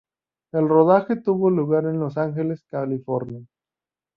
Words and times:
El 0.51 0.67
rodaje 0.67 1.15
tuvo 1.15 1.51
lugar 1.51 1.85
en 1.85 1.99
Los 1.99 2.17
Ángeles, 2.17 2.63
California. 2.71 3.45